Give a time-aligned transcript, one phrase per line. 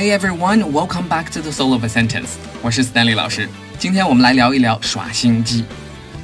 [0.00, 2.30] Hey everyone, welcome back to the Soul of a Sentence。
[2.62, 3.46] 我是 Stanley 老师。
[3.78, 5.62] 今天我们来聊一聊耍心机。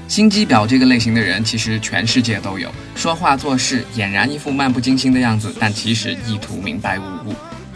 [0.09, 2.73] 心机婊这个类型的人，其实全世界都有。
[2.95, 7.35] 说话做事俨然一副漫不经心的样子，但其实意图明白无误。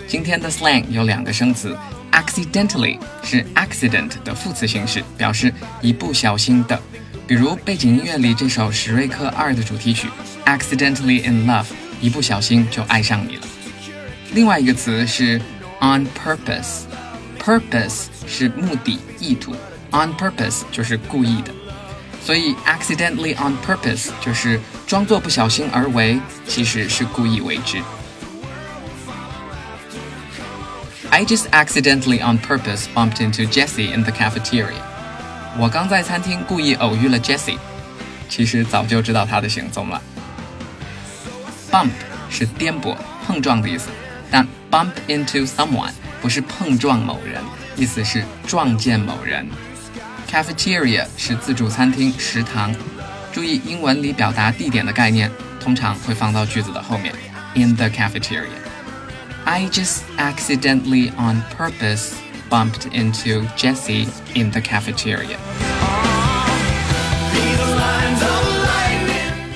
[0.08, 1.76] 今天的 slang 有两个生词
[2.12, 6.80] ，accidentally 是 accident 的副词形式，表示一不小心的。
[7.26, 10.08] 比如背景音乐里这首史瑞克二的主题曲
[10.46, 11.66] ，accidentally in love，
[12.00, 13.42] 一不小心就爱上你了。
[14.32, 15.38] 另外一个词是
[15.81, 19.55] on purpose，purpose 是目的、意图，
[19.91, 21.53] on purpose 就是故意的，
[22.23, 27.81] 所以 accidentally on purpose 就是装作不小心而为，其实是故意为之。
[31.11, 34.81] I just accidentally on purpose bumped into Jessie in the cafeteria。
[35.57, 37.57] 我刚在餐厅故意偶遇了 Jessie，
[38.27, 40.01] 其实早就知道她的行踪了。
[41.71, 41.91] Bump
[42.29, 43.89] 是颠簸、碰撞的意思。
[44.29, 47.43] 但 bump into someone 不是碰撞某人，
[47.75, 49.47] 意思是撞见某人。
[50.29, 52.73] Cafeteria 是自助餐厅、食堂。
[53.31, 57.13] 注意英文里表达地点的概念，通常会放到句子的后面。
[57.55, 58.49] In the cafeteria,
[59.43, 62.13] I just accidentally on purpose
[62.49, 65.37] bumped into Jessie in the cafeteria.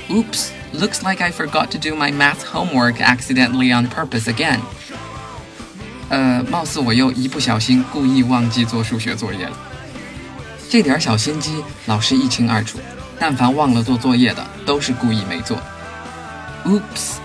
[0.09, 0.53] Oops.
[0.72, 4.61] Looks like I forgot to do my math homework accidentally on purpose again.
[6.09, 9.58] 呃，貌似我又一不小心故意忘记做数学作业了。
[10.69, 12.80] 这点小心机，老师一清二楚。
[13.19, 15.58] 但凡忘了做作业的，都是故意没做。
[16.66, 17.17] Oops,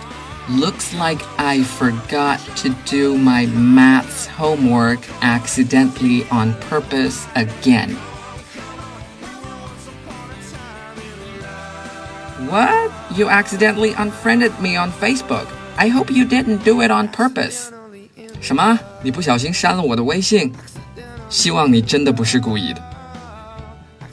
[0.49, 7.95] looks like I forgot to do my math homework accidentally on purpose again.
[12.49, 12.91] What?
[13.15, 15.47] You accidentally unfriended me on Facebook.
[15.77, 17.71] I hope you didn't do it on purpose.
[18.41, 18.79] 什么？
[19.01, 20.51] 你不小心删了我的微信？
[21.29, 22.81] 希望你真的不是故意的。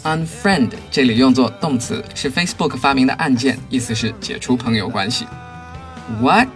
[0.04, 5.26] Unfriend 这里用作动词，是 Facebook 发明的按键，意思是解除朋友关系。
[6.20, 6.48] What?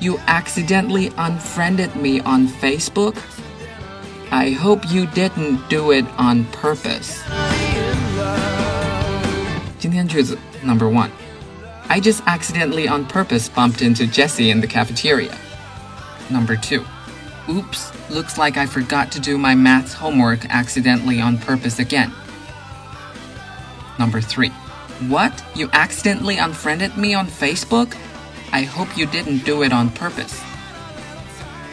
[0.00, 3.14] You accidentally unfriended me on Facebook?
[4.30, 7.18] I hope you didn't do it on purpose.
[9.78, 11.08] 今天句子 Number one.
[11.88, 15.32] I just accidentally on purpose bumped into Jessie in the cafeteria.
[16.30, 16.84] Number two.
[17.48, 22.12] Oops, looks like I forgot to do my maths homework accidentally on purpose again.
[23.98, 24.52] Number three.
[25.08, 25.32] What?
[25.54, 27.96] You accidentally unfriended me on Facebook?
[28.52, 30.42] I hope you didn't do it on purpose.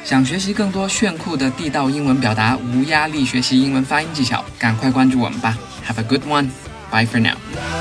[0.04, 5.58] 想学习更多炫酷的地道英文表达，无压力学习英文发音技巧，赶快关注我们吧。
[5.88, 6.50] Have a good one.
[6.92, 7.79] Bye for now.